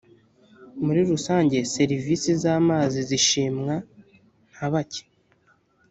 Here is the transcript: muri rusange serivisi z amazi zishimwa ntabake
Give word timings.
muri 0.85 1.01
rusange 1.11 1.57
serivisi 1.75 2.29
z 2.41 2.43
amazi 2.57 2.97
zishimwa 3.09 3.73
ntabake 4.53 5.03